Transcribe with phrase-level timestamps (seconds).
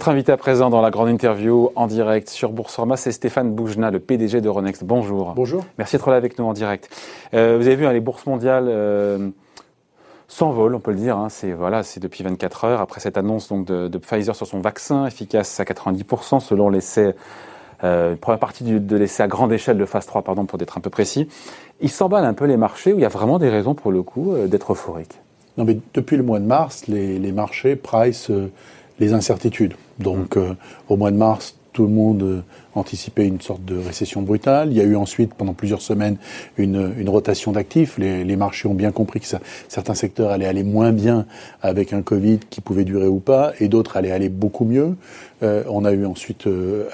[0.00, 3.90] Votre invité à présent dans la grande interview en direct sur Boursorama, c'est Stéphane Boujna,
[3.90, 4.82] le PDG d'Euronext.
[4.82, 5.34] Bonjour.
[5.36, 5.62] Bonjour.
[5.76, 6.88] Merci d'être là avec nous en direct.
[7.34, 9.28] Euh, vous avez vu, hein, les bourses mondiales euh,
[10.26, 11.18] s'envolent, on peut le dire.
[11.18, 11.28] Hein.
[11.28, 14.60] c'est voilà, c'est depuis 24 heures après cette annonce donc de, de, Pfizer sur son
[14.60, 17.14] vaccin efficace à 90% selon l'essai.
[17.84, 20.78] Euh, première partie du, de l'essai à grande échelle de phase 3, pardon, pour être
[20.78, 21.28] un peu précis.
[21.82, 24.02] Il s'emballe un peu les marchés où il y a vraiment des raisons pour le
[24.02, 25.20] coup euh, d'être euphorique.
[25.58, 28.30] Non, mais depuis le mois de mars, les, les marchés price
[29.00, 29.74] les incertitudes.
[29.98, 30.54] Donc, euh,
[30.88, 32.40] au mois de mars, tout le monde euh,
[32.74, 34.70] anticipait une sorte de récession brutale.
[34.70, 36.16] Il y a eu ensuite, pendant plusieurs semaines,
[36.56, 37.98] une, une rotation d'actifs.
[37.98, 41.26] Les, les, marchés ont bien compris que ça, certains secteurs allaient aller moins bien
[41.62, 44.96] avec un Covid qui pouvait durer ou pas, et d'autres allaient aller beaucoup mieux.
[45.42, 46.88] Euh, on a eu ensuite, euh,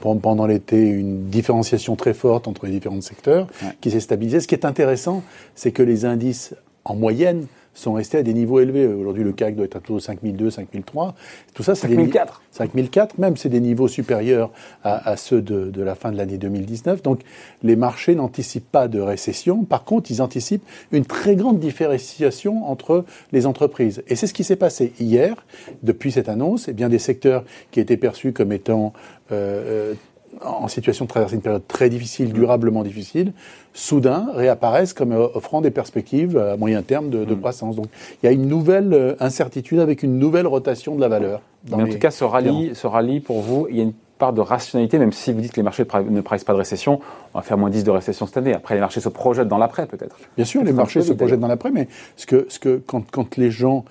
[0.00, 3.70] pendant l'été, une différenciation très forte entre les différents secteurs ouais.
[3.80, 4.40] qui s'est stabilisée.
[4.40, 5.22] Ce qui est intéressant,
[5.54, 8.86] c'est que les indices, en moyenne, sont restés à des niveaux élevés.
[8.86, 11.14] Aujourd'hui, le CAC doit être à autour de 5002, 5003.
[11.54, 12.42] Tout ça, c'est 5004.
[12.50, 14.50] 5004, même, c'est des niveaux supérieurs
[14.84, 17.02] à, à ceux de, de, la fin de l'année 2019.
[17.02, 17.20] Donc,
[17.62, 19.64] les marchés n'anticipent pas de récession.
[19.64, 24.02] Par contre, ils anticipent une très grande différenciation entre les entreprises.
[24.08, 25.44] Et c'est ce qui s'est passé hier,
[25.82, 26.68] depuis cette annonce.
[26.68, 28.92] Eh bien, des secteurs qui étaient perçus comme étant
[29.30, 29.94] euh,
[30.40, 33.32] en situation de traverser une période très difficile, durablement difficile,
[33.74, 37.76] soudain réapparaissent comme offrant des perspectives à moyen terme de, de croissance.
[37.76, 37.86] Donc
[38.22, 41.40] il y a une nouvelle incertitude avec une nouvelle rotation de la valeur.
[41.68, 44.32] Mais en tout cas, ce rallye, ce rallye, pour vous, il y a une part
[44.32, 47.00] de rationalité, même si vous dites que les marchés ne pricent pas de récession,
[47.34, 48.54] on va faire moins 10 de récession cette année.
[48.54, 50.16] Après, les marchés se projettent dans l'après, peut-être.
[50.36, 53.36] Bien sûr, les marchés se projettent dans l'après, mais ce que, ce que, quand, quand
[53.36, 53.84] les gens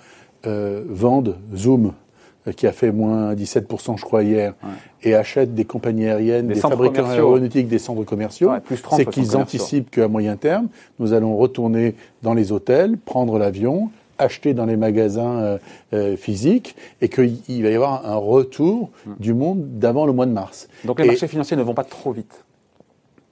[0.46, 1.92] euh, vendent Zoom,
[2.56, 4.70] qui a fait moins 17%, je crois, hier, ouais.
[5.02, 9.36] et achètent des compagnies aériennes, des, des fabricants aéronautiques, des centres commerciaux, ouais, c'est qu'ils
[9.36, 10.68] anticipent qu'à moyen terme,
[10.98, 15.58] nous allons retourner dans les hôtels, prendre l'avion, acheter dans les magasins euh,
[15.94, 19.10] euh, physiques, et qu'il va y avoir un retour mmh.
[19.20, 20.68] du monde d'avant le mois de mars.
[20.84, 22.44] Donc les et marchés financiers ne vont pas trop vite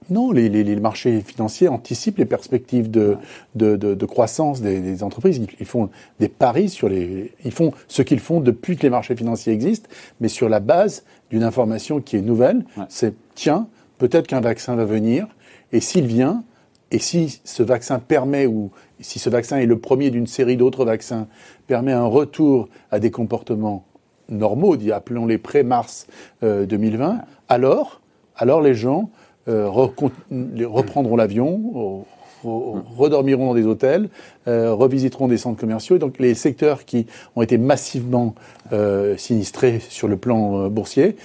[0.09, 3.17] non, les, les, les, marchés financiers anticipent les perspectives de,
[3.55, 5.39] de, de, de croissance des, des, entreprises.
[5.59, 5.89] Ils, font
[6.19, 7.33] des paris sur les.
[7.45, 11.03] Ils font ce qu'ils font depuis que les marchés financiers existent, mais sur la base
[11.29, 12.65] d'une information qui est nouvelle.
[12.77, 12.85] Ouais.
[12.89, 13.67] C'est tiens,
[13.99, 15.27] peut-être qu'un vaccin va venir,
[15.71, 16.43] et s'il vient,
[16.89, 20.83] et si ce vaccin permet, ou si ce vaccin est le premier d'une série d'autres
[20.83, 21.27] vaccins,
[21.67, 23.85] permet un retour à des comportements
[24.29, 26.07] normaux, appelons-les pré-mars
[26.43, 28.01] euh, 2020, alors,
[28.35, 32.05] alors les gens euh, reprendront l'avion,
[32.43, 34.09] redormiront dans des hôtels,
[34.47, 35.95] euh, revisiteront des centres commerciaux.
[35.95, 38.35] Et donc les secteurs qui ont été massivement
[38.71, 41.15] euh, sinistrés sur le plan euh, boursier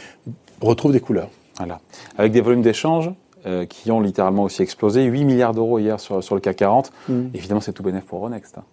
[0.60, 1.30] retrouvent des couleurs.
[1.58, 1.80] Voilà.
[2.18, 3.10] Avec des volumes d'échanges
[3.46, 5.04] euh, qui ont littéralement aussi explosé.
[5.04, 6.92] 8 milliards d'euros hier sur, sur, le CAC 40.
[7.08, 7.22] Mm.
[7.34, 8.58] Évidemment, c'est tout bénéf pour Euronext.
[8.58, 8.64] Hein.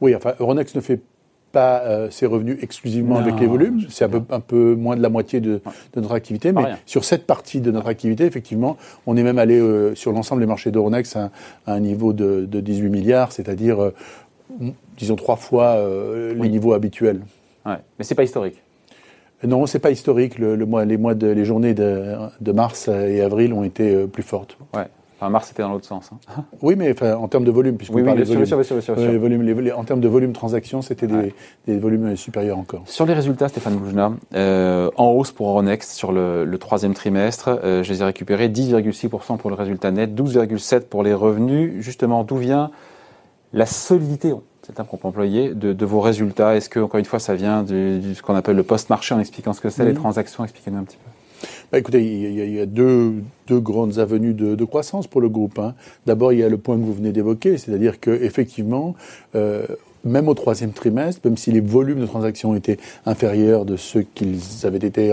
[0.00, 1.00] Oui, enfin, Euronext ne fait
[1.54, 3.80] pas euh, ses revenus exclusivement non, avec les volumes.
[3.88, 5.62] C'est un peu, un peu moins de la moitié de,
[5.94, 6.52] de notre activité.
[6.52, 6.78] Mais rien.
[6.84, 8.76] sur cette partie de notre activité, effectivement,
[9.06, 11.30] on est même allé euh, sur l'ensemble des marchés d'Euronext à,
[11.66, 13.94] à, un niveau de, de 18 milliards, c'est-à-dire, euh,
[14.98, 16.50] disons, trois fois euh, les oui.
[16.50, 17.20] niveaux habituels.
[17.64, 17.78] Ouais.
[17.98, 18.60] Mais c'est pas historique.
[19.44, 20.38] Non, c'est pas historique.
[20.38, 24.06] Le, le, mois, les mois de, les journées de, de, mars et avril ont été
[24.06, 24.58] plus fortes.
[24.74, 24.86] Ouais.
[25.24, 26.10] Enfin, Mars, c'était dans l'autre sens.
[26.12, 26.44] Hein.
[26.60, 28.94] Oui, mais enfin, en termes de volume, puisqu'on oui, oui, de volume, sûr, sûr, sûr,
[28.98, 31.34] euh, volume les, les, en termes de volume transaction, c'était des, ouais.
[31.66, 32.82] des, volumes supérieurs encore.
[32.84, 37.58] Sur les résultats, Stéphane Boujna, euh, en hausse pour Euronext sur le, le troisième trimestre,
[37.64, 41.82] euh, je les ai récupérés 10,6% pour le résultat net, 12,7% pour les revenus.
[41.82, 42.70] Justement, d'où vient
[43.54, 46.56] la solidité c'est un qu'on peut employer, de, de, vos résultats?
[46.56, 49.14] Est-ce que, encore une fois, ça vient de, de ce qu'on appelle le post-marché?
[49.14, 49.88] En expliquant ce que c'est, mmh.
[49.88, 51.13] les transactions Expliquez-nous un petit peu.
[51.74, 53.14] Bah, écoutez, il y a, deux,
[53.48, 55.58] deux, grandes avenues de, croissance pour le groupe.
[55.58, 55.74] Hein.
[56.06, 58.94] D'abord, il y a le point que vous venez d'évoquer, c'est-à-dire que effectivement,
[59.34, 59.66] euh,
[60.04, 64.38] même au troisième trimestre, même si les volumes de transactions étaient inférieurs de ceux qu'ils
[64.62, 65.12] avaient été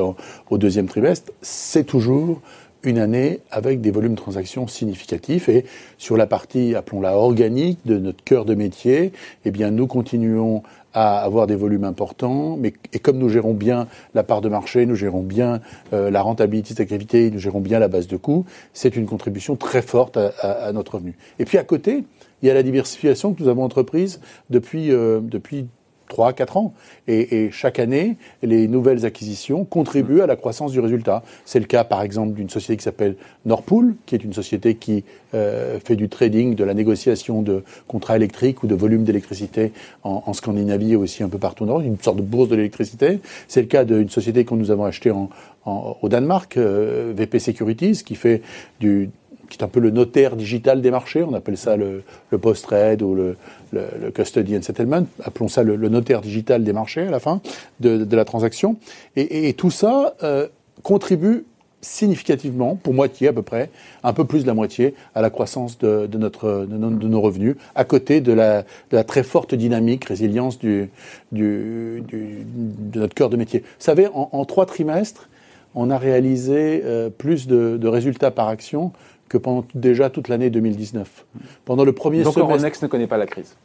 [0.51, 2.41] au deuxième trimestre, c'est toujours
[2.83, 5.66] une année avec des volumes de transactions significatifs et
[5.98, 9.12] sur la partie, appelons-la organique, de notre cœur de métier,
[9.45, 10.63] eh bien, nous continuons
[10.94, 14.86] à avoir des volumes importants, mais et comme nous gérons bien la part de marché,
[14.86, 15.62] nous gérons bien
[15.94, 19.06] euh, la rentabilité de cette activité, nous gérons bien la base de coûts, c'est une
[19.06, 21.16] contribution très forte à, à, à, notre revenu.
[21.39, 22.04] Et puis à côté,
[22.42, 24.19] il y a la diversification que nous avons entreprise
[24.50, 25.68] depuis euh, depuis
[26.11, 26.73] 3 4 ans.
[27.07, 31.23] Et, chaque année, les nouvelles acquisitions contribuent à la croissance du résultat.
[31.45, 33.15] C'est le cas, par exemple, d'une société qui s'appelle
[33.45, 35.03] Norpool, qui est une société qui
[35.33, 39.71] euh, fait du trading, de la négociation de contrats électriques ou de volumes d'électricité
[40.03, 43.19] en, en, Scandinavie et aussi un peu partout dans une sorte de bourse de l'électricité.
[43.47, 45.29] C'est le cas d'une société que nous avons achetée en,
[45.65, 48.41] en, au Danemark, euh, VP Securities, qui fait
[48.79, 49.09] du
[49.51, 51.24] qui est un peu le notaire digital des marchés.
[51.24, 52.03] On appelle ça le,
[52.39, 53.36] post-trade ou le,
[53.74, 55.06] le, custody and settlement.
[55.24, 57.42] Appelons ça le, notaire digital des marchés à la fin
[57.81, 58.77] de, la transaction.
[59.18, 60.48] Et, tout ça euh,
[60.83, 61.44] contribue
[61.81, 63.69] significativement, pour moitié à peu près,
[64.03, 67.83] un peu plus de la moitié, à la croissance de, notre, de, nos, revenus, à
[67.83, 68.63] côté de la,
[69.04, 70.88] très forte dynamique, résilience de
[71.31, 73.62] notre cœur de métier.
[73.62, 75.27] Vous savez, en, trois trimestres,
[75.75, 78.92] on a réalisé euh, plus de, résultats par action
[79.31, 81.25] que pendant déjà toute l'année 2019.
[81.63, 83.56] Pendant le premier Donc Euronext ne connaît pas la crise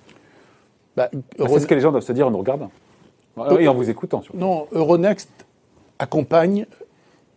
[0.96, 2.70] bah, C'est ce que les gens doivent se dire en nous regardant.
[3.58, 4.22] Et en vous écoutant.
[4.22, 4.38] Surtout.
[4.38, 5.28] Non, Euronext
[5.98, 6.66] accompagne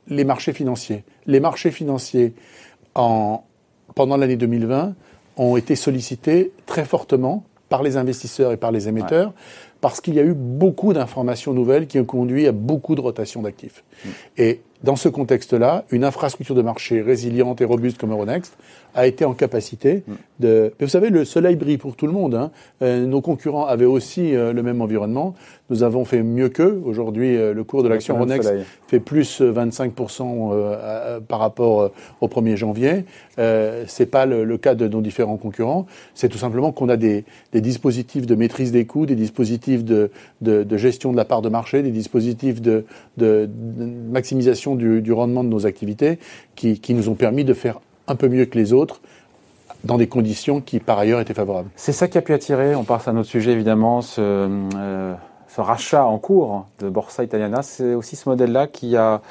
[0.07, 1.03] les marchés financiers.
[1.25, 2.35] Les marchés financiers,
[2.93, 3.43] en,
[3.95, 4.93] pendant l'année 2020,
[5.37, 9.33] ont été sollicités très fortement par les investisseurs et par les émetteurs,
[9.81, 13.41] parce qu'il y a eu beaucoup d'informations nouvelles qui ont conduit à beaucoup de rotation
[13.41, 13.83] d'actifs.
[14.05, 14.09] Mm.
[14.37, 18.57] Et dans ce contexte-là, une infrastructure de marché résiliente et robuste comme Euronext
[18.95, 20.13] a été en capacité mm.
[20.39, 20.73] de...
[20.79, 22.35] Mais vous savez, le soleil brille pour tout le monde.
[22.35, 22.51] Hein.
[22.81, 25.35] Euh, nos concurrents avaient aussi euh, le même environnement.
[25.69, 26.81] Nous avons fait mieux qu'eux.
[26.85, 28.51] Aujourd'hui, euh, le cours de l'action Euronext
[28.87, 33.05] fait plus 25% par rapport au 1er janvier.
[33.39, 35.85] Euh, c'est pas le, cas de nos différents concurrents.
[36.13, 37.23] C'est tout simplement qu'on a des,
[37.53, 40.11] des, dispositifs de maîtrise des coûts, des dispositifs de,
[40.41, 42.85] de, de, gestion de la part de marché, des dispositifs de,
[43.17, 43.49] de
[44.11, 46.19] maximisation du, du, rendement de nos activités
[46.55, 49.01] qui, qui nous ont permis de faire un peu mieux que les autres
[49.85, 51.69] dans des conditions qui, par ailleurs, étaient favorables.
[51.77, 55.13] C'est ça qui a pu attirer, on passe à notre sujet évidemment, ce, euh,
[55.59, 57.61] ce rachat en cours de Borsa Italiana.
[57.63, 59.21] C'est aussi ce modèle-là qui, a,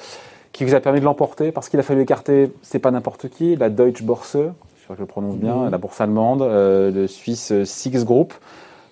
[0.53, 3.57] qui vous a permis de l'emporter parce qu'il a fallu écarter, c'est pas n'importe qui,
[3.57, 5.71] la Deutsche Börse, je crois que je le prononce bien, mhm.
[5.71, 8.35] la bourse allemande, euh, le Suisse Six Group.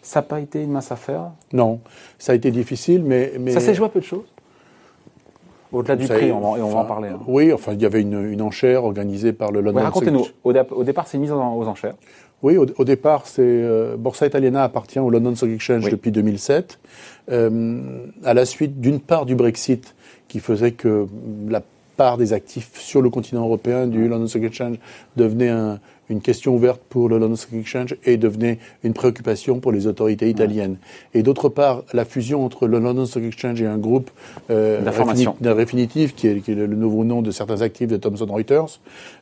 [0.03, 1.31] Ça n'a pas été une mince affaire?
[1.53, 1.81] Non,
[2.19, 3.33] ça a été difficile, mais...
[3.39, 3.51] mais...
[3.51, 4.25] Ça s'est joué à peu de choses?
[5.73, 7.09] Au-delà du prix, on va, et on va en parler.
[7.09, 7.19] Hein.
[7.27, 11.19] Oui, enfin, il y avait une, enchère organisée par le London Racontez-nous, au, départ, c'est
[11.19, 11.95] mis aux enchères
[12.43, 16.79] Oui, au, départ, c'est euh, Borsa Italiana appartient au London Stock Exchange depuis 2007.
[17.31, 17.81] Euh,
[18.25, 19.95] à la suite, d'une part, du Brexit,
[20.29, 21.07] qui faisait que
[21.49, 21.63] la
[21.97, 24.77] part des actifs sur le continent européen du London Stock Exchange
[25.17, 29.73] devenait un, une question ouverte pour le London Stock Exchange et devenait une préoccupation pour
[29.73, 30.77] les autorités italiennes.
[31.15, 34.11] Et d'autre part, la fusion entre le London Stock Exchange et un groupe
[34.51, 34.81] euh,
[35.57, 38.81] Refinitiv, qui est, qui est, le nouveau nom de certains actifs de Thomson Reuters,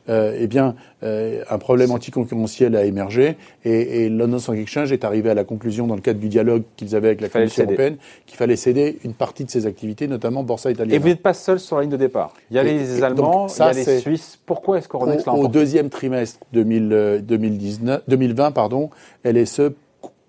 [0.09, 5.03] euh, eh bien, euh, un problème anticoncurrentiel a émergé et, et London Stock Exchange est
[5.03, 7.97] arrivé à la conclusion, dans le cadre du dialogue qu'ils avaient avec la Commission européenne,
[8.25, 10.95] qu'il fallait céder une partie de ses activités, notamment Borsa Italiana.
[10.95, 12.33] Et vous n'êtes pas seul sur la ligne de départ.
[12.51, 14.39] Il y a les Allemands, il y a les Suisses.
[14.45, 18.89] Pourquoi est-ce qu'Euronext l'a Au deuxième trimestre 2000 2019, 2020, pardon,
[19.23, 19.71] LSE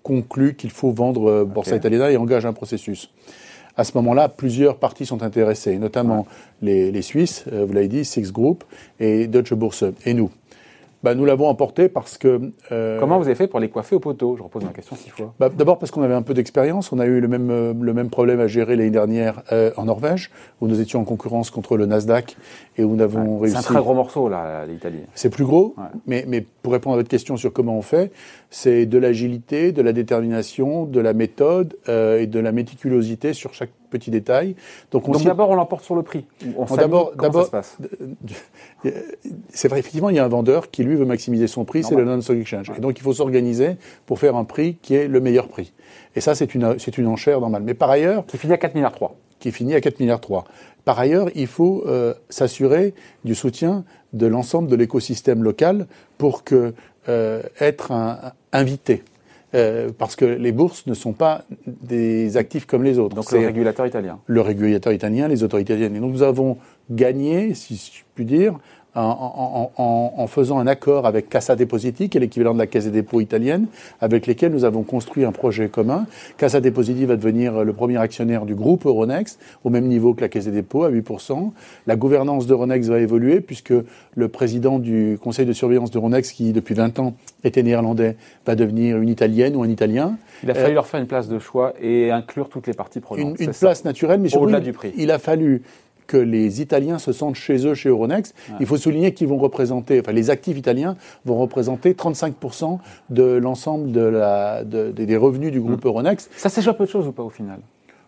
[0.03, 3.11] conclut qu'il faut vendre euh, Borsa Italiana et engage un processus.
[3.75, 6.25] À ce moment-là, plusieurs parties sont intéressées, notamment
[6.61, 8.63] les, Suisses, euh, vous l'avez dit, Six Group
[8.99, 10.31] et Deutsche Börse, et nous.
[11.07, 12.51] Bah, nous l'avons emporté parce que.
[12.69, 14.35] Euh, Comment vous avez fait pour les coiffer au poteau?
[14.35, 15.33] Je repose ma question six fois.
[15.39, 16.91] Bah, D'abord parce qu'on avait un peu d'expérience.
[16.91, 19.85] On a eu le même, euh, le même problème à gérer l'année dernière euh, en
[19.85, 22.35] Norvège, où nous étions en concurrence contre le Nasdaq
[22.77, 23.55] et où nous avons réussi.
[23.55, 24.99] C'est un très gros morceau, là, l'Italie.
[25.15, 25.75] C'est plus gros,
[26.07, 28.11] mais, mais pour répondre à votre question sur comment on fait,
[28.49, 33.53] c'est de l'agilité, de la détermination, de la méthode euh, et de la méticulosité sur
[33.53, 34.55] chaque petit détail.
[34.91, 36.25] Donc, Donc d'abord, on l'emporte sur le prix.
[36.75, 37.49] D'abord, d'abord,
[39.49, 41.95] c'est vrai, effectivement, il y a un vendeur qui lui veut maximiser son prix, c'est
[41.95, 42.71] le non stock exchange.
[42.77, 45.73] Et donc, il faut s'organiser pour faire un prix qui est le meilleur prix.
[46.15, 47.63] Et ça, c'est une, c'est une enchère normale.
[47.63, 49.15] Mais par ailleurs, qui finit à 4 milliards 3.
[49.39, 50.45] Qui finit à 4 milliards 3.
[50.83, 52.93] Par ailleurs, il faut euh, s'assurer
[53.25, 56.73] du soutien de l'ensemble de l'écosystème local pour que
[57.09, 58.19] euh, être un,
[58.53, 59.03] invité.
[59.55, 63.15] Euh, parce que les bourses ne sont pas des actifs comme les autres.
[63.15, 64.19] Donc le régulateur italien.
[64.25, 65.95] Le régulateur italien, les autorités italiennes.
[65.95, 66.57] Et donc nous avons
[66.91, 68.59] gagné, si je puis dire,
[68.97, 73.21] en, faisant un accord avec Cassa Depositi, qui est l'équivalent de la Caisse des dépôts
[73.21, 73.67] italienne,
[74.01, 76.05] avec lesquels nous avons construit un projet commun.
[76.37, 80.29] Cassa Depositi va devenir le premier actionnaire du groupe Euronext, au même niveau que la
[80.29, 81.51] Caisse des dépôts, à 8%.
[81.85, 83.73] La gouvernance d'Euronext va évoluer, puisque
[84.15, 87.13] le président du conseil de surveillance d'Euronext, qui depuis 20 ans
[87.43, 90.17] était néerlandais, va devenir une italienne ou un italien.
[90.43, 92.99] Il a fallu euh, leur faire une place de choix et inclure toutes les parties
[92.99, 93.39] prenantes.
[93.39, 94.93] Une, une place naturelle, mais au-delà du prix.
[94.97, 95.61] Il a fallu
[96.07, 98.33] que les Italiens se sentent chez eux, chez Euronext.
[98.59, 100.95] Il faut souligner qu'ils vont représenter, enfin les actifs italiens
[101.25, 105.87] vont représenter 35% de l'ensemble de des revenus du groupe mm.
[105.87, 106.31] Euronext.
[106.35, 107.59] Ça c'est un peu de choses ou pas au final?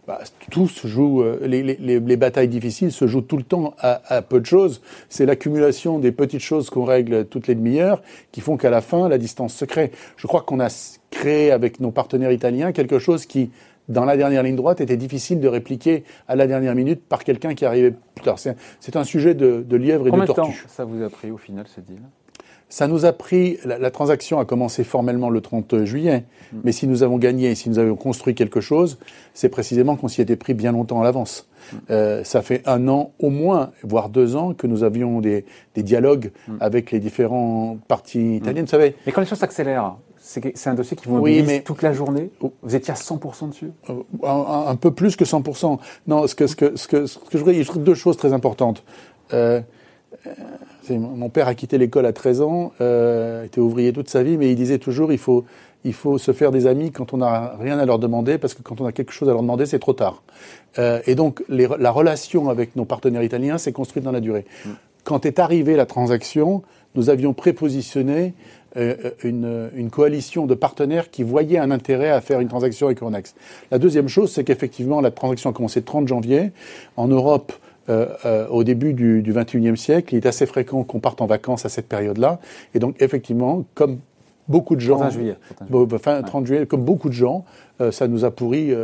[0.09, 0.17] Bah,
[0.49, 4.01] tout se joue, euh, les, les, les, batailles difficiles se jouent tout le temps à,
[4.07, 4.81] à peu de choses.
[5.07, 8.01] C'est l'accumulation des petites choses qu'on règle toutes les demi-heures
[8.31, 9.91] qui font qu'à la fin, la distance se crée.
[10.17, 13.51] Je crois qu'on a créé avec nos partenaires italiens quelque chose qui
[13.89, 17.55] dans la dernière ligne droite était difficile de répliquer à la dernière minute par quelqu'un
[17.55, 18.37] qui arrivait plus tard.
[18.39, 20.33] C'est un sujet de, lièvre et de tortue.
[20.33, 21.99] Combien de temps ça vous a pris au final ce deal?
[22.71, 26.57] Ça nous a pris, la, transaction a commencé formellement le 30 juillet, mm.
[26.63, 28.99] mais si nous avons gagné, si nous avons construit quelque chose,
[29.33, 31.49] c'est précisément qu'on s'y était pris bien longtemps à l'avance.
[31.49, 31.77] Mm.
[31.89, 35.81] Euh, ça fait un an au moins, voire deux ans, que nous avions des, des
[35.81, 36.57] dialogues mm.
[36.59, 38.61] avec les différents partis italiens.
[38.61, 38.95] Vous savez.
[39.07, 39.95] Mais quand les choses s'accélèrent,
[40.29, 41.61] c'est un dossier qui vous mobilise mais...
[41.61, 42.29] toute la journée.
[42.61, 43.71] Vous étiez à 100% dessus?
[43.89, 45.79] Euh, un, peu plus que 100%.
[46.07, 48.31] Non, ce que, ce que, ce que, ce que je voudrais, je deux choses très
[48.31, 48.83] importantes.
[49.33, 49.61] Euh,
[50.89, 54.51] mon père a quitté l'école à 13 ans, euh, était ouvrier toute sa vie, mais
[54.51, 55.45] il disait toujours il faut,
[55.83, 58.61] il faut se faire des amis quand on n'a rien à leur demander, parce que
[58.61, 60.23] quand on a quelque chose à leur demander, c'est trop tard.
[60.77, 64.45] Euh, et donc, la relation avec nos partenaires italiens s'est construite dans la durée.
[64.65, 64.69] Mm.
[65.09, 66.61] Quand est arrivée la transaction,
[66.93, 68.35] nous avions prépositionné
[68.77, 73.01] euh, une, une, coalition de partenaires qui voyaient un intérêt à faire une transaction avec
[73.01, 73.35] Euronext.
[73.71, 76.51] La deuxième chose, c'est qu'effectivement, la transaction a commencé le 30 janvier.
[76.95, 77.53] En Europe,
[77.89, 80.13] euh, euh, au début du, du 21e siècle.
[80.13, 82.39] Il est assez fréquent qu'on parte en vacances à cette période-là.
[82.75, 83.97] Et donc, effectivement, comme
[84.47, 84.99] beaucoup de gens...
[84.99, 85.37] 30 juillet.
[86.03, 87.45] Fin 30 juillet, comme beaucoup de gens,
[87.81, 88.75] euh, ça nous a pourri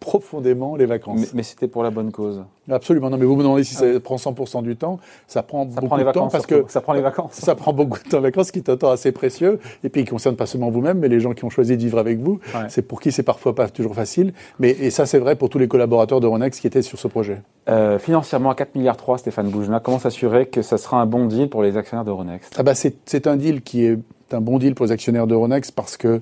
[0.00, 1.34] profondément les vacances.
[1.34, 2.42] Mais, c'était pour la bonne cause.
[2.70, 3.10] Absolument.
[3.10, 4.98] Non, mais vous me demandez si ça prend 100% du temps.
[5.26, 7.32] Ça prend beaucoup de temps parce que ça prend les vacances.
[7.34, 9.90] Ça prend beaucoup de temps les vacances, ce qui est un temps assez précieux et
[9.90, 12.18] puis qui concerne pas seulement vous-même, mais les gens qui ont choisi de vivre avec
[12.18, 12.40] vous.
[12.68, 14.32] C'est pour qui c'est parfois pas toujours facile.
[14.58, 17.06] Mais et ça, c'est vrai pour tous les collaborateurs de Ronex qui étaient sur ce
[17.06, 17.42] projet.
[17.68, 21.26] Euh, financièrement, à 4 milliards 3, Stéphane Boujna, comment s'assurer que ça sera un bon
[21.26, 22.48] deal pour les actionnaires de Ronex?
[22.56, 23.98] Ah bah c'est un deal qui est
[24.32, 26.20] un bon deal pour les actionnaires de Ronex parce que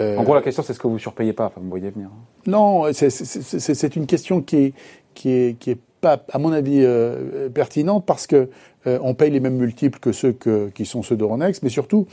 [0.00, 2.08] en gros, la question, c'est ce que vous surpayez pas Enfin, vous voyez venir.
[2.46, 4.74] Non, c'est une question qui est,
[5.14, 8.48] qui est, qui est à mon avis, euh, pertinente parce que
[8.86, 10.36] euh, on paye les mêmes multiples que ceux
[10.74, 12.06] qui sont ceux d'Euronext, mais surtout,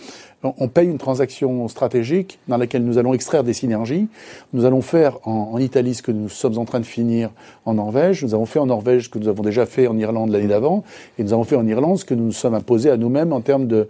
[0.44, 4.08] on, paye une transaction stratégique dans laquelle nous allons extraire des synergies.
[4.54, 7.30] Nous allons faire en, Italie ce que nous sommes en train de finir
[7.66, 8.24] en Norvège.
[8.24, 10.84] Nous avons fait en Norvège ce que nous avons déjà fait en Irlande l'année d'avant.
[11.18, 13.42] Et nous avons fait en Irlande ce que nous nous sommes imposés à nous-mêmes en
[13.42, 13.88] termes de,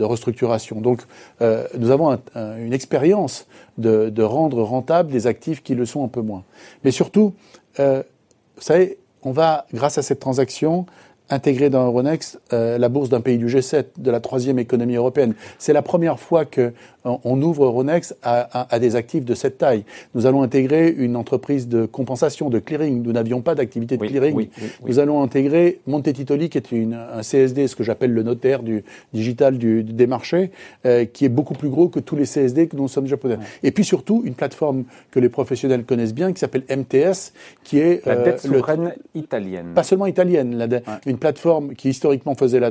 [0.00, 0.80] restructuration.
[0.80, 1.02] Donc,
[1.40, 3.46] euh, nous avons une expérience
[3.78, 6.44] de, de, rendre rentables des actifs qui le sont un peu moins.
[6.84, 7.32] Mais surtout,
[7.80, 8.02] euh,
[8.56, 10.86] vous savez, on va, grâce à cette transaction,
[11.32, 15.34] intégrer dans Euronext euh, la bourse d'un pays du G7, de la troisième économie européenne.
[15.58, 16.72] C'est la première fois que
[17.04, 19.84] on ouvre Euronext à, à, des actifs de cette taille.
[20.14, 23.02] Nous allons intégrer une entreprise de compensation, de clearing.
[23.02, 24.48] Nous n'avions pas d'activité de clearing.
[24.86, 28.62] Nous allons intégrer Monte Titoli, qui est une, un CSD, ce que j'appelle le notaire
[28.62, 30.52] du digital du, des marchés,
[30.86, 33.38] euh, qui est beaucoup plus gros que tous les CSD que nous sommes japonais.
[33.64, 37.32] Et puis surtout, une plateforme que les professionnels connaissent bien, qui s'appelle MTS,
[37.64, 39.72] qui est la dette euh, souveraine italienne.
[39.74, 40.68] Pas seulement italienne, la
[41.06, 42.68] une plateforme qui historiquement faisait la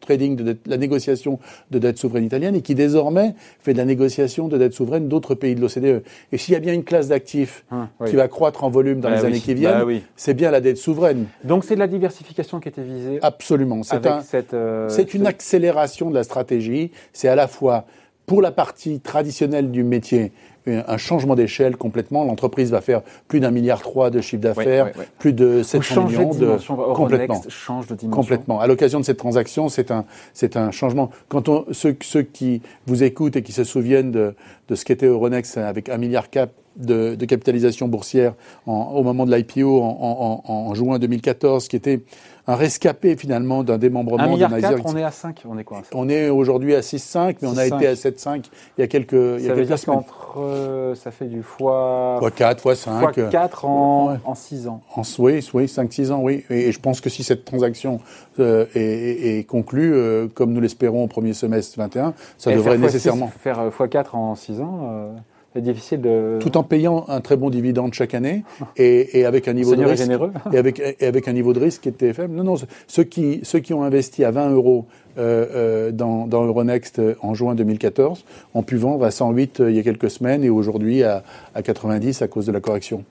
[0.00, 1.38] trading, de la négociation
[1.70, 5.34] de dette souveraine italienne, et qui désormais fait de la négociation de dette souveraine d'autres
[5.34, 6.02] pays de l'OCDE.
[6.32, 9.10] Et s'il y a bien une classe d'actifs ah, qui va croître en volume dans
[9.10, 11.26] bah les années qui viennent, bah c'est bien la dette souveraine.
[11.44, 13.18] Donc c'est de la diversification qui était visée.
[13.20, 13.82] Absolument.
[13.82, 14.22] C'est un,
[14.54, 16.92] euh, c'est une accélération de la stratégie.
[17.12, 17.84] C'est à la fois
[18.24, 20.32] pour la partie traditionnelle du métier,
[20.66, 22.24] un changement d'échelle complètement.
[22.24, 26.56] L'entreprise va faire plus d'un milliard trois de chiffre d'affaires, plus de 700 millions de,
[26.94, 27.42] complètement.
[27.48, 28.22] change de dimension.
[28.22, 28.60] Complètement.
[28.60, 30.04] À l'occasion de cette transaction, c'est un,
[30.34, 31.10] c'est un changement.
[31.28, 34.34] Quand on, ceux, ceux qui vous écoutent et qui se souviennent de,
[34.68, 38.34] de ce qu'était Euronext avec un milliard cap de, de capitalisation boursière
[38.66, 42.02] en, au moment de l'IPO en, en, en, juin 2014, qui était
[42.46, 44.24] un rescapé finalement d'un démembrement.
[44.24, 47.36] 1 milliard 4, on est à 5, on est quoi On est aujourd'hui à 6,5,
[47.40, 48.44] mais on a été à 7,5
[48.78, 50.00] il y a quelques, il y a ça quelques semaines.
[50.36, 52.16] Euh, ça fait du fois...
[52.18, 53.00] Fois 4, fois 5.
[53.00, 54.80] Fois 4 en, en 6 ans.
[54.96, 56.44] En, oui, oui 5-6 ans, oui.
[56.50, 58.00] Et, je pense que si cette transaction
[58.40, 62.72] euh, est, est, conclue, euh, comme nous l'espérons au premier semestre 21, ça Et devrait
[62.72, 63.30] faire nécessairement...
[63.32, 65.12] 6, faire x4 en 6 ans euh,
[65.54, 66.38] c'est difficile de.
[66.40, 68.44] Tout en payant un très bon dividende chaque année
[68.76, 70.02] et, et avec un niveau de risque.
[70.02, 70.32] généreux.
[70.52, 72.34] et avec et avec un niveau de risque qui était faible.
[72.34, 72.54] Non, non.
[72.86, 74.86] Ceux qui ceux qui ont investi à 20 euros
[75.18, 79.70] euh, euh, dans, dans Euronext euh, en juin 2014 ont pu vendre à 108 euh,
[79.70, 81.22] il y a quelques semaines et aujourd'hui à,
[81.54, 83.04] à 90 à cause de la correction.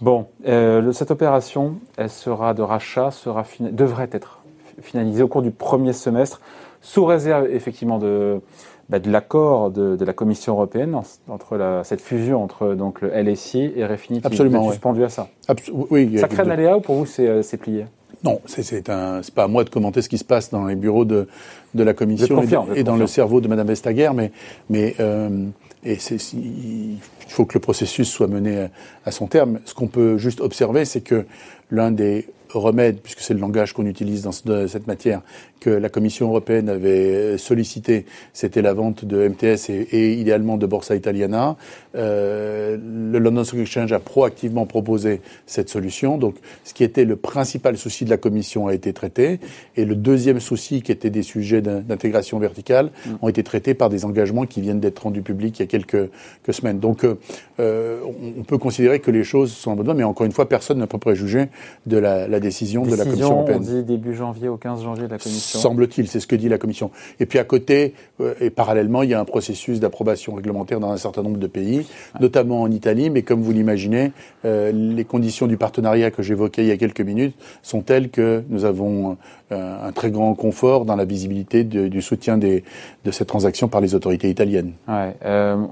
[0.00, 4.40] Bon, euh, cette opération, elle sera de rachat, sera devrait être
[4.80, 6.40] finalisée au cours du premier semestre,
[6.80, 8.40] sous réserve effectivement de
[8.88, 13.10] bah, de l'accord de, de, la Commission européenne entre la, cette fusion entre donc le
[13.10, 14.26] LSI et Refinitiv.
[14.26, 14.62] Absolument.
[14.62, 15.28] Vous suspendu à ça.
[15.46, 16.18] Abs oui.
[16.18, 17.86] Ça crée un aléa ou pour vous c'est euh, plié
[18.24, 21.28] non, c'est pas à moi de commenter ce qui se passe dans les bureaux de,
[21.74, 22.42] de la commission
[22.74, 24.32] et, dans le cerveau de Madame Vestager, mais,
[24.68, 25.46] mais euh,
[25.84, 25.98] et
[26.34, 28.70] il faut que le processus soit mené à,
[29.04, 29.60] à son terme.
[29.64, 31.26] Ce qu'on peut juste observer, c'est que
[31.70, 35.22] l'un des remède, puisque c'est le langage qu'on utilise dans cette matière,
[35.60, 40.94] que la Commission européenne avait sollicité, c'était la vente de MTS et, idéalement de Borsa
[40.94, 41.56] Italiana.
[41.96, 46.18] Euh, le London Stock Exchange a proactivement proposé cette solution.
[46.18, 49.40] Donc, ce qui était le principal souci de la Commission a été traité,
[49.76, 53.10] et le deuxième souci, qui était des sujets d'intégration verticale, mm.
[53.22, 56.10] ont été traités par des engagements qui viennent d'être rendus publics il y a quelques,
[56.50, 56.78] semaines.
[56.78, 57.98] Donc, euh,
[58.38, 60.78] on peut considérer que les choses sont en bonne voie, mais encore une fois, personne
[60.78, 61.48] ne peut préjuger
[61.86, 63.58] de la, décision, de la Commission européenne.
[63.60, 65.58] On dit début janvier au 15 janvier de la Commission.
[65.58, 66.90] Semble-t-il, c'est ce que dit la Commission.
[67.20, 70.90] Et puis à côté, euh, et parallèlement, il y a un processus d'approbation réglementaire dans
[70.90, 71.86] un certain nombre de pays,
[72.20, 74.12] notamment en Italie, mais comme vous l'imaginez,
[74.44, 78.42] euh, les conditions du partenariat que j'évoquais il y a quelques minutes sont telles que
[78.48, 79.16] nous avons
[79.52, 82.64] euh, un très grand confort dans la visibilité du soutien des,
[83.04, 84.72] de cette transaction par les autorités italiennes.
[84.86, 85.14] Ouais,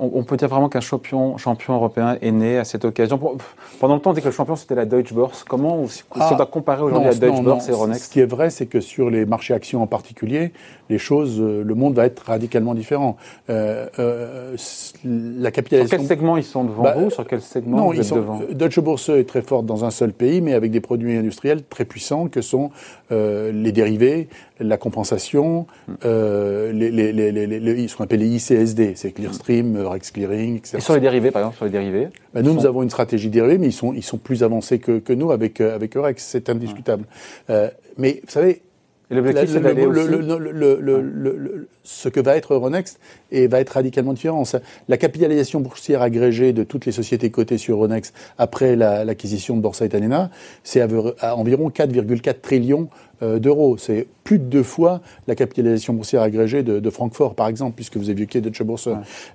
[0.00, 3.20] on, peut dire vraiment qu'un champion, champion européen est né à cette occasion.
[3.80, 5.44] Pendant le temps, on dit que le champion c'était la Deutsche Börse.
[5.44, 5.86] Comment, on
[6.18, 9.10] ah, comparer aujourd'hui la Deutsche Börse et Euronext Ce qui est vrai, c'est que sur
[9.10, 10.52] les marchés actions en particulier,
[10.88, 13.16] les choses, euh, le monde va être radicalement différent.
[13.50, 14.56] Euh, euh,
[15.04, 15.98] la capitalisation.
[15.98, 17.10] Sur quel segment ils sont devant bah, vous?
[17.10, 18.40] Sur quel segment non, vous êtes devant?
[18.52, 21.84] Deutsche Börse est très forte dans un seul pays, mais avec des produits industriels très
[21.84, 22.70] puissants que sont
[23.12, 25.66] euh, les dérivés, la compensation,
[26.02, 30.78] les, les, les, les, ce qu'on appelle les ICSD, c'est Clearstream, Rex Clearing, etc.
[30.78, 32.08] Et sur les dérivés, par exemple, sur les dérivés?
[32.32, 34.98] Bah, Nous, nous avons une stratégie dérivée, mais ils sont, ils sont plus avancés que,
[34.98, 37.04] que nous avec, avec Eurex, c'est indiscutable.
[37.50, 38.62] Euh, mais vous savez,
[39.10, 40.08] l'objectif, c'est d'aller aussi...
[41.84, 42.98] ce que va être Euronext
[43.30, 44.44] et va être radicalement différent.
[44.88, 49.86] La capitalisation boursière agrégée de toutes les sociétés cotées sur Euronext après l'acquisition de Borsa
[49.86, 50.30] Italiana,
[50.64, 52.88] c'est à, environ 4,4 trillions
[53.22, 53.76] d'euros.
[53.78, 57.96] C'est plus de deux fois la capitalisation boursière agrégée de, de Francfort, par exemple, puisque
[57.96, 58.88] vous évoquez Deutsche Börse.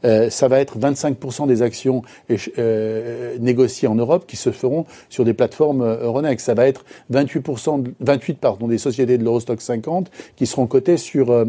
[0.03, 2.03] Euh, ça va être 25% des actions
[2.57, 6.45] euh, négociées en Europe qui se feront sur des plateformes Euronext.
[6.45, 11.45] Ça va être 28%, 28 pardon, des sociétés de l'Eurostock 50 qui seront cotées sur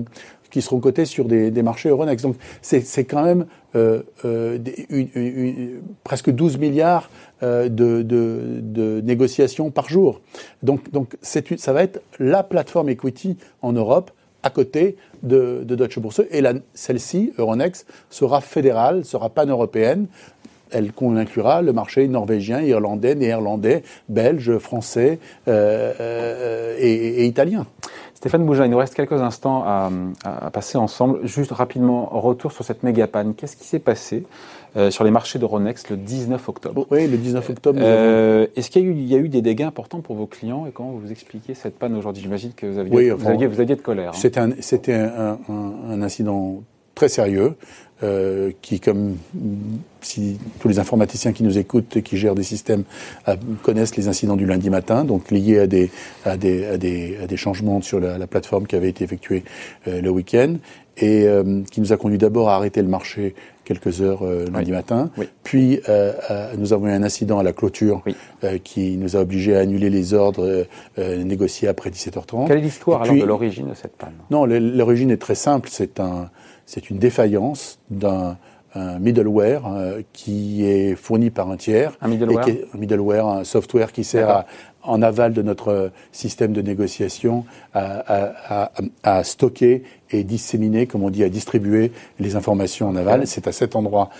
[0.52, 2.24] qui seront cotés sur des, des marchés Euronext.
[2.24, 4.58] Donc c'est quand même euh, euh,
[4.90, 7.10] une, une, presque 12 milliards
[7.42, 10.20] euh, de, de, de, négociations par jour.
[10.62, 14.12] Donc, donc ça va être la plateforme equity en Europe
[14.42, 16.22] à côté de, de Deutsche Börse.
[16.30, 16.42] Et
[16.74, 20.06] celle-ci, Euronext, sera fédérale, sera pan-européenne.
[20.70, 27.66] Elle inclura le marché norvégien, irlandais, néerlandais, belge, français euh, euh, et, et, italien.
[28.22, 29.90] Stéphane Bougin, il nous reste quelques instants à,
[30.52, 31.26] passer ensemble.
[31.26, 33.34] Juste rapidement, retour sur cette méga panne.
[33.34, 34.22] Qu'est-ce qui s'est passé
[34.76, 36.86] euh, sur les marchés de Ronex le 19 octobre?
[36.92, 37.80] Oui, le 19 octobre.
[37.82, 40.66] Euh, Est-ce qu'il y, y, a eu des dégâts importants pour vos clients?
[40.66, 42.22] Et comment vous expliquez cette panne aujourd'hui?
[42.22, 44.10] J'imagine que vous aviez, vous, aviez, vous aviez, de colère.
[44.10, 44.52] Hein.
[44.60, 46.62] C'était un, un, incident
[46.94, 47.56] très sérieux.
[48.02, 49.16] Euh, qui, comme
[50.00, 52.82] si tous les informaticiens qui nous écoutent et qui gèrent des systèmes
[53.28, 55.88] euh, connaissent les incidents du lundi matin, donc liés à des,
[56.24, 59.44] à des, à des, à des changements sur la, la, plateforme qui avait été effectués
[59.86, 60.56] euh, le week-end,
[60.96, 61.26] et
[61.70, 65.10] qui nous a conduit d'abord à arrêter le marché quelques heures lundi matin.
[65.42, 65.80] Puis
[66.58, 68.04] nous avons eu un incident à la clôture
[68.62, 70.66] qui nous a obligés à annuler les ordres
[70.98, 72.46] négociés après 17h30.
[72.46, 74.12] Quelle est l'histoire alors de l'origine de cette panne?
[74.30, 75.70] Non, l'origine est très simple.
[75.72, 76.28] C'est un,
[76.72, 78.38] c'est une défaillance d'un
[78.98, 81.92] middleware euh, qui est fourni par un tiers.
[82.00, 84.46] Un middleware Un middleware, un software qui sert à,
[84.82, 91.10] en aval de notre système de négociation à, à, à, stocker et disséminer, comme on
[91.10, 93.26] dit, à distribuer les informations en aval.
[93.26, 94.10] C'est à cet endroit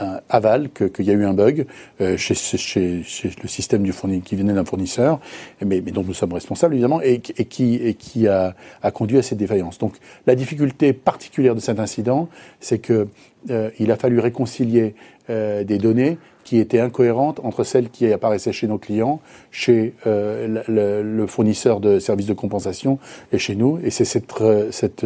[0.00, 1.66] euh, aval qu'il y a eu un bug
[2.00, 3.02] euh, chez, chez,
[3.42, 5.20] le système du fournisseur, qui venait d'un fournisseur,
[5.64, 9.22] mais, mais, dont nous sommes responsables évidemment, et, qui, et qui a, a, conduit à
[9.22, 9.78] cette défaillance.
[9.78, 9.94] Donc
[10.26, 12.28] la difficulté particulière de cet incident,
[12.60, 13.08] c'est que
[13.50, 14.94] euh, il a fallu réconcilier
[15.30, 20.62] euh, des données qui étaient incohérentes entre celles qui apparaissaient chez nos clients, chez euh,
[20.68, 22.98] le, le, fournisseur de services de compensation
[23.32, 23.78] et chez nous.
[23.84, 24.32] Et c'est cette,
[24.70, 25.04] cette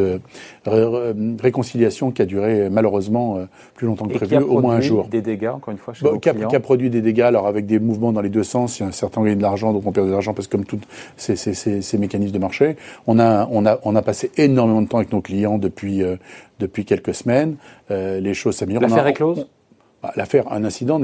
[1.40, 5.08] réconciliation qui a duré malheureusement euh, plus longtemps que prévu, au moins un jour.
[5.08, 7.46] Des dégâts, encore une fois, chez bah, qui, a, qui a, produit des dégâts, alors
[7.46, 8.80] avec des mouvements dans les deux sens.
[8.80, 10.52] Il y a certains ont gagné de l'argent, donc on perd de l'argent parce que
[10.56, 10.80] comme tous
[11.16, 12.76] ces, ces, ces, ces, mécanismes de marché,
[13.06, 16.02] on a, on a, on a passé énormément de temps avec nos clients depuis,
[16.58, 17.56] depuis quelques semaines.
[17.90, 18.82] les choses s'améliorent.
[18.82, 19.46] L'affaire est close?
[20.14, 21.00] L'affaire, un incident,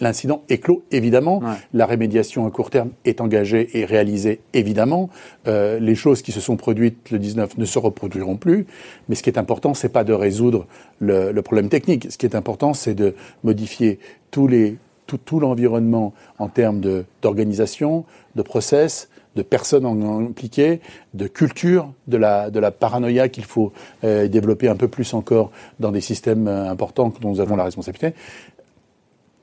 [0.00, 1.42] l'incident est clos, évidemment.
[1.72, 5.08] La rémédiation à court terme est engagée et réalisée, évidemment.
[5.46, 8.66] Euh, les choses qui se sont produites le 19 ne se reproduiront plus.
[9.08, 10.66] Mais ce qui est important, c'est pas de résoudre
[10.98, 12.10] le, le, problème technique.
[12.10, 13.98] Ce qui est important, c'est de modifier
[14.30, 14.76] tous les,
[15.06, 16.80] tout, tout l'environnement en termes
[17.22, 18.04] d'organisation,
[18.34, 20.80] de, de process, de personnes impliquées,
[21.14, 23.72] de culture, de la, de la paranoïa qu'il faut
[24.04, 27.64] euh, développer un peu plus encore dans des systèmes euh, importants dont nous avons la
[27.64, 28.14] responsabilité.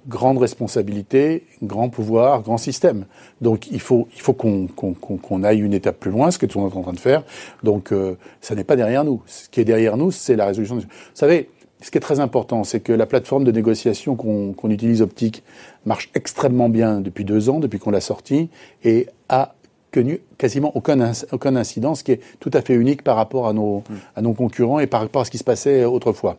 [0.08, 3.06] grande responsabilité, grand pouvoir, grand système.
[3.42, 6.66] Donc il faut, il faut qu'on aille une étape plus loin, ce que tout le
[6.66, 7.24] monde est en train de faire.
[7.64, 9.22] Donc euh, ça n'est pas derrière nous.
[9.26, 10.76] Ce qui est derrière nous, c'est la résolution.
[10.76, 11.50] Vous savez,
[11.82, 15.44] ce qui est très important, c'est que la plateforme de négociation qu'on utilise optique
[15.86, 18.50] marche extrêmement bien depuis deux ans, depuis qu'on l'a sortie,
[18.84, 19.56] et a
[19.96, 23.54] connu quasiment aucun, aucun incident, ce qui est tout à fait unique par rapport à
[23.54, 23.82] nos,
[24.16, 26.38] à nos concurrents et par rapport à ce qui se passait autrefois.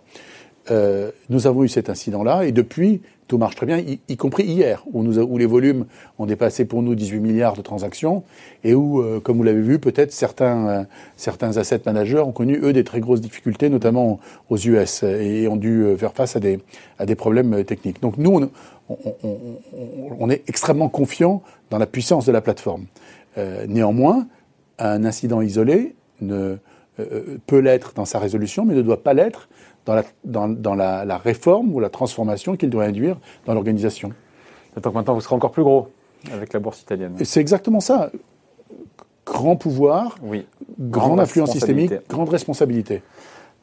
[0.70, 4.84] Euh, nous avons eu cet incident-là, et depuis, tout marche très bien, y, compris hier,
[4.92, 5.86] où, nous, où, les volumes
[6.18, 8.24] ont dépassé pour nous 18 milliards de transactions,
[8.62, 10.84] et où, euh, comme vous l'avez vu, peut-être certains, euh,
[11.16, 14.18] certains asset managers ont connu, eux, des très grosses difficultés, notamment
[14.50, 16.58] aux US, et ont dû faire face à des,
[16.98, 18.02] à des problèmes techniques.
[18.02, 18.50] Donc nous, on,
[18.88, 19.38] on,
[20.18, 22.86] on est extrêmement confiant dans la puissance de la plateforme.
[23.66, 24.26] Néanmoins,
[24.78, 26.56] un incident isolé ne,
[27.46, 29.48] peut l'être dans sa résolution, mais ne doit pas l'être
[29.84, 34.12] dans la, dans, dans la, la réforme ou la transformation qu'il doit induire dans l'organisation.
[34.82, 35.88] Donc maintenant, vous serez encore plus gros
[36.32, 37.14] avec la bourse italienne.
[37.24, 38.10] C'est exactement ça.
[39.24, 40.46] Grand pouvoir, oui.
[40.78, 43.02] grande, influence systémique, grande responsabilité.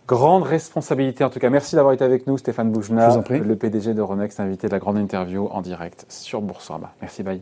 [0.08, 1.50] Grande responsabilité en tout cas.
[1.50, 4.98] Merci d'avoir été avec nous, Stéphane Boujna, le PDG de Renext, invité de la grande
[4.98, 6.94] interview en direct sur Boursorama.
[7.02, 7.42] Merci, bye.